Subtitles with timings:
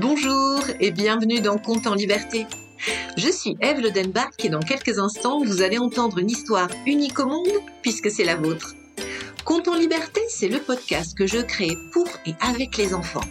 [0.00, 2.46] Bonjour et bienvenue dans Conte en liberté.
[3.16, 7.26] Je suis Eve Lodenbach et dans quelques instants, vous allez entendre une histoire unique au
[7.26, 8.74] monde puisque c'est la vôtre.
[9.44, 13.24] Conte en liberté, c'est le podcast que je crée pour et avec les enfants.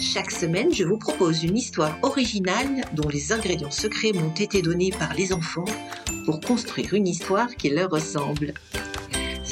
[0.00, 4.92] Chaque semaine, je vous propose une histoire originale dont les ingrédients secrets m'ont été donnés
[4.98, 5.66] par les enfants
[6.24, 8.54] pour construire une histoire qui leur ressemble.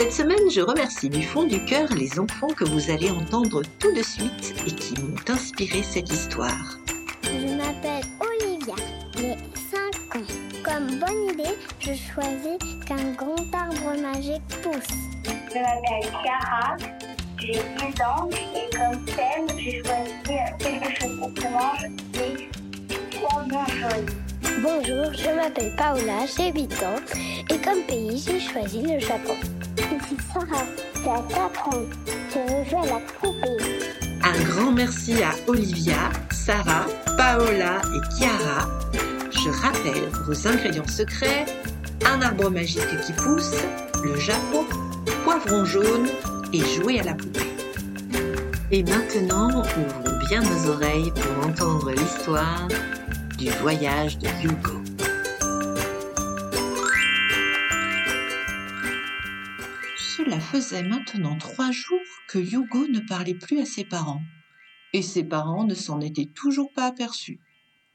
[0.01, 3.95] Cette semaine, je remercie du fond du cœur les enfants que vous allez entendre tout
[3.95, 6.79] de suite et qui m'ont inspiré cette histoire.
[7.23, 8.77] Je m'appelle Olivia,
[9.19, 9.37] j'ai
[9.71, 10.25] 5 ans.
[10.65, 12.57] Comme bonne idée, je choisis
[12.87, 14.89] qu'un grand arbre magique pousse.
[15.27, 16.79] Je m'appelle Chiara,
[17.37, 22.49] j'ai 10 ans et comme thème, j'ai choisi quelque chose qui mange des
[23.19, 24.09] poivrons jaunes.
[24.63, 27.01] Bonjour, je m'appelle Paola, j'ai 8 ans
[27.51, 29.37] et comme pays, j'ai choisi le Japon.
[29.99, 31.85] Suis Sarah, j'ai 4 ans.
[32.33, 33.59] Je veux jouer à poupée.
[34.23, 38.69] Un grand merci à Olivia, Sarah, Paola et Chiara.
[39.31, 41.45] Je rappelle vos ingrédients secrets
[42.07, 43.55] un arbre magique qui pousse,
[44.05, 44.65] le Japon,
[45.25, 46.09] poivron jaune
[46.53, 47.51] et jouer à la poupée.
[48.71, 52.69] Et maintenant, ouvrons bien nos oreilles pour entendre l'histoire
[53.39, 54.80] du voyage de Hugo.
[60.23, 64.21] Cela faisait maintenant trois jours que Hugo ne parlait plus à ses parents.
[64.93, 67.41] Et ses parents ne s'en étaient toujours pas aperçus.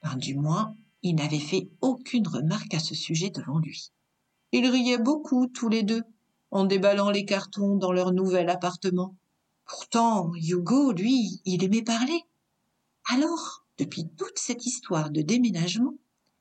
[0.01, 3.91] Enfin, du moins, ils n'avaient fait aucune remarque à ce sujet devant lui.
[4.53, 6.01] Ils riaient beaucoup tous les deux,
[6.49, 9.15] en déballant les cartons dans leur nouvel appartement.
[9.63, 12.23] Pourtant, Hugo, lui, il aimait parler.
[13.11, 15.93] Alors, depuis toute cette histoire de déménagement,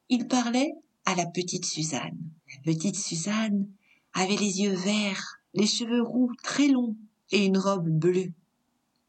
[0.08, 0.72] il parlait
[1.04, 2.18] à la petite Suzanne.
[2.54, 3.68] La petite Suzanne
[4.14, 6.96] avait les yeux verts, les cheveux roux très longs
[7.30, 8.32] et une robe bleue.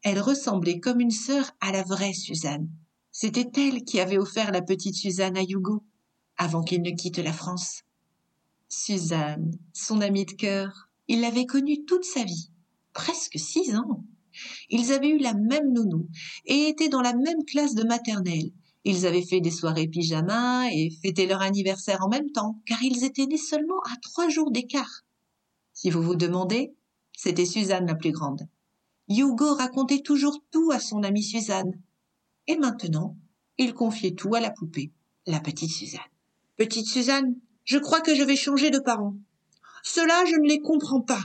[0.02, 2.68] Elle ressemblait comme une sœur à la vraie Suzanne.
[3.10, 5.82] C'était elle qui avait offert la petite Suzanne à Hugo
[6.36, 7.82] avant qu'il ne quitte la France.
[8.68, 12.50] Suzanne, son amie de cœur, il l'avait connue toute sa vie,
[12.92, 14.04] presque six ans.
[14.70, 16.08] Ils avaient eu la même nounou
[16.44, 18.50] et étaient dans la même classe de maternelle.
[18.84, 23.02] Ils avaient fait des soirées pyjama et fêté leur anniversaire en même temps, car ils
[23.02, 25.05] étaient nés seulement à trois jours d'écart.
[25.76, 26.74] Si vous vous demandez,
[27.14, 28.48] c'était Suzanne la plus grande.
[29.08, 31.78] Hugo racontait toujours tout à son amie Suzanne.
[32.46, 33.14] Et maintenant,
[33.58, 34.90] il confiait tout à la poupée,
[35.26, 36.00] la petite Suzanne.
[36.56, 39.16] Petite Suzanne, je crois que je vais changer de parents.
[39.82, 41.22] Cela, je ne les comprends pas.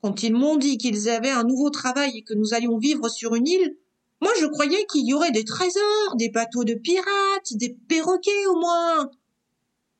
[0.00, 3.34] Quand ils m'ont dit qu'ils avaient un nouveau travail et que nous allions vivre sur
[3.34, 3.76] une île,
[4.20, 8.60] moi je croyais qu'il y aurait des trésors, des bateaux de pirates, des perroquets au
[8.60, 9.10] moins.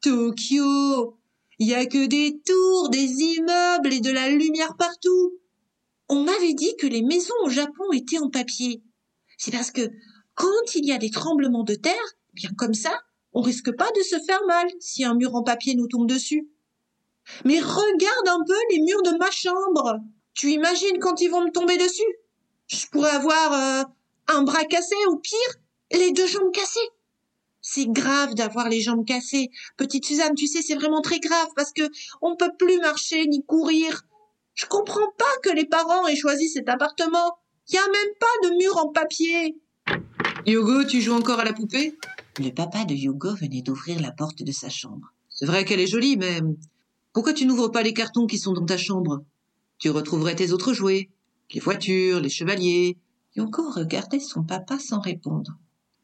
[0.02, 1.18] Tokyo,
[1.58, 5.38] il y a que des tours, des immeubles et de la lumière partout.
[6.08, 8.82] On m'avait dit que les maisons au Japon étaient en papier.
[9.38, 9.90] C'est parce que
[10.34, 11.94] quand il y a des tremblements de terre,
[12.34, 13.00] bien comme ça,
[13.32, 16.48] on risque pas de se faire mal si un mur en papier nous tombe dessus.
[17.44, 19.98] Mais regarde un peu les murs de ma chambre.
[20.34, 22.02] Tu imagines quand ils vont me tomber dessus?
[22.66, 23.84] Je pourrais avoir euh,
[24.28, 25.38] un bras cassé ou pire,
[25.92, 26.88] les deux jambes cassées.
[27.68, 29.50] C'est grave d'avoir les jambes cassées.
[29.76, 31.82] Petite Suzanne, tu sais, c'est vraiment très grave parce que
[32.22, 34.02] on peut plus marcher ni courir.
[34.54, 37.38] Je comprends pas que les parents aient choisi cet appartement.
[37.68, 39.60] Il y a même pas de mur en papier.
[40.46, 41.98] Hugo, tu joues encore à la poupée?
[42.38, 45.12] Le papa de Hugo venait d'ouvrir la porte de sa chambre.
[45.28, 46.38] C'est vrai qu'elle est jolie, mais
[47.12, 49.24] pourquoi tu n'ouvres pas les cartons qui sont dans ta chambre?
[49.80, 51.10] Tu retrouverais tes autres jouets,
[51.52, 52.96] les voitures, les chevaliers.
[53.34, 55.58] Hugo regardait son papa sans répondre.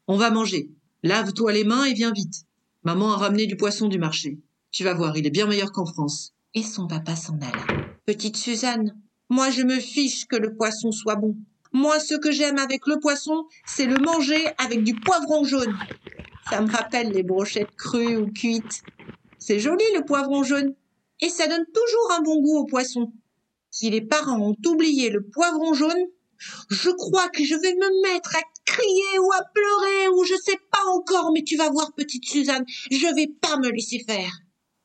[0.07, 0.69] On va manger.
[1.05, 2.45] Lave-toi les mains et viens vite.
[2.83, 4.39] Maman a ramené du poisson du marché.
[4.71, 6.31] Tu vas voir, il est bien meilleur qu'en France.
[6.53, 7.65] Et son papa s'en alla.
[8.05, 8.97] Petite Suzanne,
[9.29, 11.35] moi je me fiche que le poisson soit bon.
[11.73, 15.77] Moi, ce que j'aime avec le poisson, c'est le manger avec du poivron jaune.
[16.49, 18.83] Ça me rappelle les brochettes crues ou cuites.
[19.39, 20.73] C'est joli le poivron jaune.
[21.19, 23.11] Et ça donne toujours un bon goût au poisson.
[23.71, 26.05] Si les parents ont oublié le poivron jaune,
[26.69, 30.59] je crois que je vais me mettre à crier ou à pleurer ou je sais
[30.71, 34.31] pas encore, mais tu vas voir, petite Suzanne, je vais pas me laisser faire.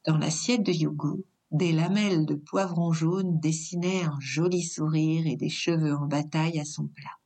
[0.06, 5.48] Dans l'assiette de Hugo, des lamelles de poivron jaune dessinaient un joli sourire et des
[5.48, 7.18] cheveux en bataille à son plat.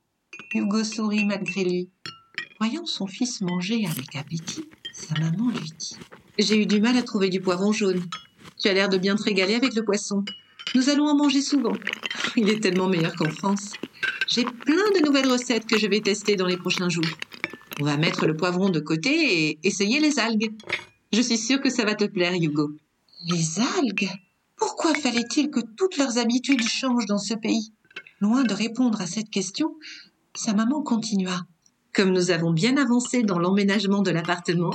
[0.53, 1.89] Hugo sourit malgré lui.
[2.59, 5.97] Voyant son fils manger avec appétit, sa maman lui dit
[6.39, 8.01] J'ai eu du mal à trouver du poivron jaune.
[8.59, 10.23] Tu as l'air de bien te régaler avec le poisson.
[10.75, 11.75] Nous allons en manger souvent.
[12.35, 13.73] Il est tellement meilleur qu'en France.
[14.27, 17.05] J'ai plein de nouvelles recettes que je vais tester dans les prochains jours.
[17.81, 19.09] On va mettre le poivron de côté
[19.49, 20.51] et essayer les algues.
[21.11, 22.71] Je suis sûre que ça va te plaire, Hugo.
[23.27, 24.09] Les algues?
[24.55, 27.73] Pourquoi fallait-il que toutes leurs habitudes changent dans ce pays?
[28.21, 29.75] Loin de répondre à cette question,
[30.35, 31.45] sa maman continua.
[31.93, 34.73] Comme nous avons bien avancé dans l'emménagement de l'appartement,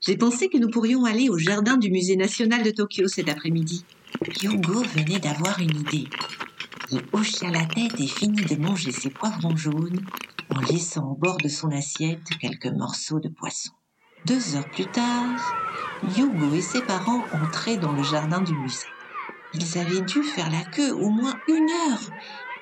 [0.00, 3.84] j'ai pensé que nous pourrions aller au jardin du musée national de Tokyo cet après-midi.
[4.42, 6.08] Hugo venait d'avoir une idée.
[6.92, 10.04] Il hocha la tête et finit de manger ses poivrons jaunes
[10.48, 13.70] en laissant au bord de son assiette quelques morceaux de poisson.
[14.26, 15.54] Deux heures plus tard,
[16.16, 18.88] Hugo et ses parents entraient dans le jardin du musée.
[19.54, 22.10] Ils avaient dû faire la queue au moins une heure,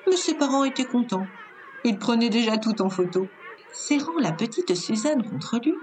[0.07, 1.25] mais ses parents étaient contents.
[1.83, 3.27] Ils prenaient déjà tout en photo.
[3.73, 5.73] Serrant la petite Suzanne contre lui,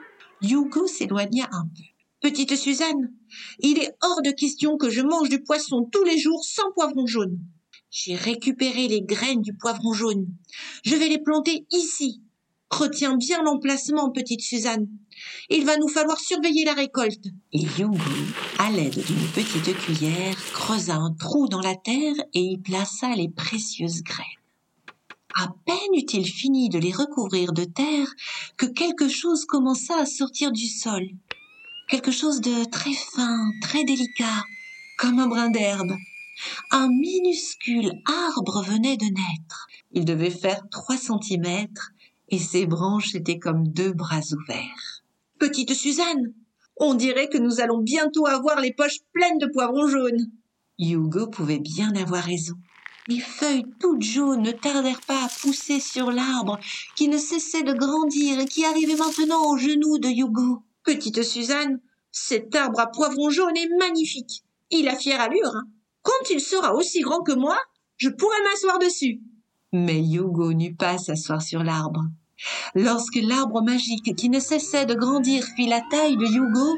[0.43, 1.83] Hugo s'éloigna un peu.
[2.29, 3.13] Petite Suzanne,
[3.59, 7.07] il est hors de question que je mange du poisson tous les jours sans poivron
[7.07, 7.41] jaune.
[7.91, 10.27] J'ai récupéré les graines du poivron jaune.
[10.85, 12.21] Je vais les planter ici.
[12.71, 14.89] Retiens bien l'emplacement, petite Suzanne.
[15.51, 17.27] Il va nous falloir surveiller la récolte.
[17.53, 17.97] Et Hugo,
[18.59, 23.29] à l'aide d'une petite cuillère, creusa un trou dans la terre et y plaça les
[23.29, 24.27] précieuses graines.
[25.39, 28.09] À peine eut-il fini de les recouvrir de terre
[28.57, 31.07] que quelque chose commença à sortir du sol.
[31.89, 34.43] Quelque chose de très fin, très délicat,
[34.99, 35.95] comme un brin d'herbe.
[36.71, 39.67] Un minuscule arbre venait de naître.
[39.93, 41.93] Il devait faire trois centimètres
[42.29, 45.03] et ses branches étaient comme deux bras ouverts.
[45.39, 46.35] Petite Suzanne,
[46.77, 50.31] on dirait que nous allons bientôt avoir les poches pleines de poivrons jaunes.
[50.79, 52.55] Hugo pouvait bien avoir raison.
[53.09, 56.59] Les feuilles toutes jaunes ne tardèrent pas à pousser sur l'arbre
[56.97, 60.63] qui ne cessait de grandir et qui arrivait maintenant aux genoux de Hugo.
[60.83, 61.81] Petite Suzanne,
[62.11, 64.43] cet arbre à poivrons jaunes est magnifique.
[64.71, 65.55] Il a fière allure.
[65.55, 65.69] Hein.
[66.07, 67.59] Quand il sera aussi grand que moi,
[67.97, 69.21] je pourrai m'asseoir dessus.
[69.73, 72.05] Mais Hugo n'eut pas à s'asseoir sur l'arbre.
[72.77, 76.77] Lorsque l'arbre magique qui ne cessait de grandir fit la taille de Hugo,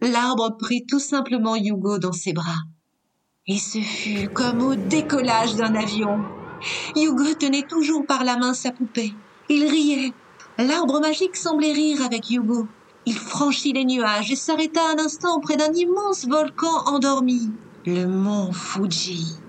[0.00, 2.62] l'arbre prit tout simplement Hugo dans ses bras.
[3.48, 6.20] Et ce fut comme au décollage d'un avion.
[6.94, 9.12] Hugo tenait toujours par la main sa poupée.
[9.48, 10.12] Il riait.
[10.58, 12.68] L'arbre magique semblait rire avec Hugo.
[13.04, 17.50] Il franchit les nuages et s'arrêta un instant près d'un immense volcan endormi,
[17.86, 19.42] le mont Fuji.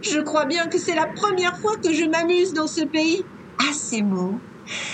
[0.00, 3.22] Je crois bien que c'est la première fois que je m'amuse dans ce pays.
[3.58, 4.40] À ces mots,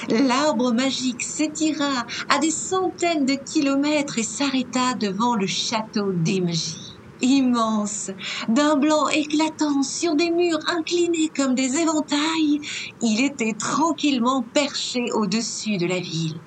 [0.09, 6.77] l'arbre magique s'étira à des centaines de kilomètres et s'arrêta devant le château d'Imji.
[7.21, 8.11] Immense,
[8.49, 12.61] d'un blanc éclatant sur des murs inclinés comme des éventails,
[13.01, 16.41] il était tranquillement perché au-dessus de la ville.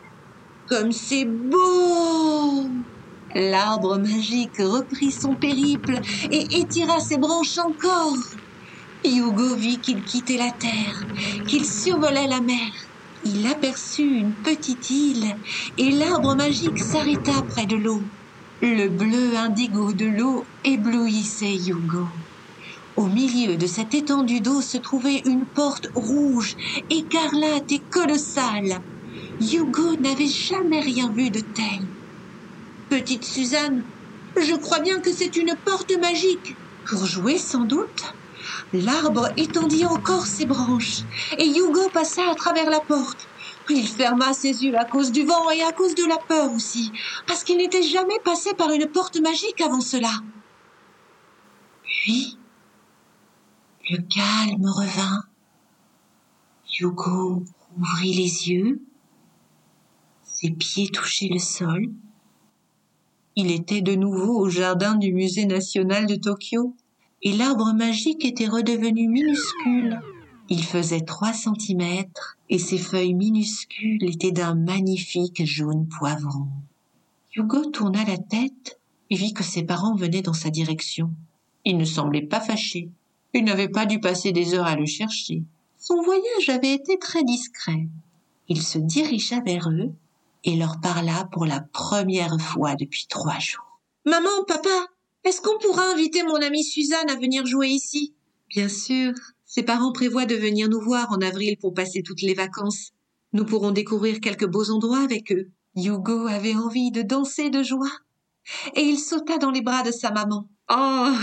[0.68, 2.70] Comme c'est beau
[3.36, 6.00] L'arbre magique reprit son périple
[6.32, 8.18] et étira ses branches encore.
[9.06, 11.06] Hugo vit qu'il quittait la terre,
[11.48, 12.72] qu'il survolait la mer.
[13.24, 15.38] Il aperçut une petite île
[15.78, 18.04] et l'arbre magique s'arrêta près de l'eau.
[18.62, 22.08] Le bleu indigo de l'eau éblouissait Hugo.
[22.96, 26.56] Au milieu de cette étendue d'eau se trouvait une porte rouge,
[26.90, 28.82] écarlate et colossale.
[29.40, 32.01] Hugo n'avait jamais rien vu de tel.
[32.92, 33.86] Petite Suzanne,
[34.36, 36.58] je crois bien que c'est une porte magique.
[36.86, 38.04] Pour jouer sans doute
[38.74, 41.04] L'arbre étendit encore ses branches,
[41.38, 43.30] et Hugo passa à travers la porte.
[43.70, 46.92] Il ferma ses yeux à cause du vent et à cause de la peur aussi,
[47.28, 50.12] parce qu'il n'était jamais passé par une porte magique avant cela.
[51.84, 52.38] Puis,
[53.90, 55.24] le calme revint.
[56.78, 57.46] Hugo
[57.78, 58.82] ouvrit les yeux.
[60.26, 61.88] Ses pieds touchaient le sol.
[63.36, 66.76] Il était de nouveau au jardin du musée national de Tokyo
[67.22, 70.02] et l'arbre magique était redevenu minuscule.
[70.50, 76.48] Il faisait trois centimètres et ses feuilles minuscules étaient d'un magnifique jaune poivron.
[77.34, 81.12] Hugo tourna la tête et vit que ses parents venaient dans sa direction.
[81.64, 82.90] Il ne semblait pas fâché.
[83.34, 85.44] Il n'avait pas dû passer des heures à le chercher.
[85.78, 87.88] Son voyage avait été très discret.
[88.50, 89.94] Il se dirigea vers eux
[90.44, 93.80] et leur parla pour la première fois depuis trois jours.
[94.06, 94.88] Maman, papa,
[95.24, 98.16] est-ce qu'on pourra inviter mon amie Suzanne à venir jouer ici?
[98.50, 99.14] Bien sûr.
[99.46, 102.92] Ses parents prévoient de venir nous voir en avril pour passer toutes les vacances.
[103.34, 105.52] Nous pourrons découvrir quelques beaux endroits avec eux.
[105.76, 107.92] Hugo avait envie de danser de joie.
[108.76, 110.50] Et il sauta dans les bras de sa maman.
[110.70, 111.14] Oh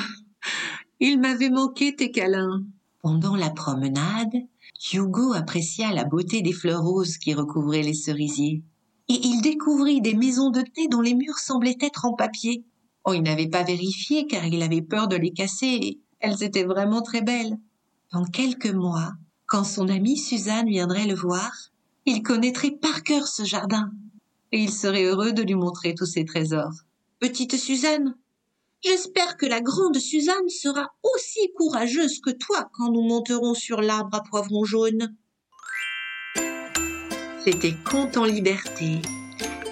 [1.00, 2.62] Il m'avait manqué tes câlins.
[3.00, 4.34] Pendant la promenade,
[4.92, 8.62] Hugo apprécia la beauté des fleurs roses qui recouvraient les cerisiers.
[9.08, 12.64] Et il découvrit des maisons de thé dont les murs semblaient être en papier.
[13.04, 16.00] Oh, il n'avait pas vérifié car il avait peur de les casser.
[16.20, 17.56] Elles étaient vraiment très belles.
[18.12, 19.12] Dans quelques mois,
[19.46, 21.50] quand son amie Suzanne viendrait le voir,
[22.04, 23.90] il connaîtrait par cœur ce jardin
[24.52, 26.72] et il serait heureux de lui montrer tous ses trésors.
[27.18, 28.16] Petite Suzanne,
[28.82, 34.16] j'espère que la grande Suzanne sera aussi courageuse que toi quand nous monterons sur l'arbre
[34.16, 35.14] à poivron jaune.
[37.50, 38.98] C'était Conte en liberté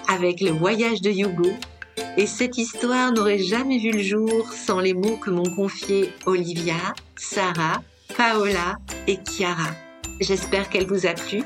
[0.07, 1.51] avec le voyage de Hugo.
[2.17, 6.73] Et cette histoire n'aurait jamais vu le jour sans les mots que m'ont confiés Olivia,
[7.15, 7.83] Sarah,
[8.17, 9.75] Paola et Chiara.
[10.19, 11.43] J'espère qu'elle vous a plu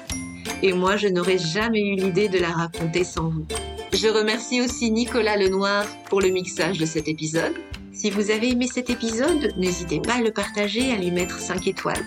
[0.63, 3.45] et moi je n'aurais jamais eu l'idée de la raconter sans vous.
[3.91, 7.55] Je remercie aussi Nicolas Lenoir pour le mixage de cet épisode.
[7.91, 11.39] Si vous avez aimé cet épisode, n'hésitez pas à le partager et à lui mettre
[11.39, 12.05] 5 étoiles.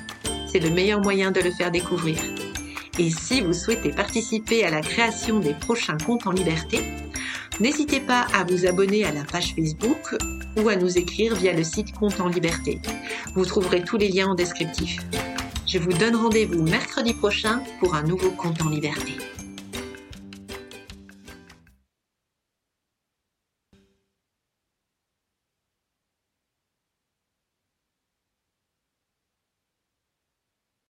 [0.50, 2.16] C'est le meilleur moyen de le faire découvrir.
[2.98, 6.78] Et si vous souhaitez participer à la création des prochains comptes en liberté,
[7.58, 10.14] n'hésitez pas à vous abonner à la page Facebook
[10.56, 12.80] ou à nous écrire via le site Compte en liberté.
[13.34, 15.00] Vous trouverez tous les liens en descriptif.
[15.66, 19.16] Je vous donne rendez-vous mercredi prochain pour un nouveau compte en liberté.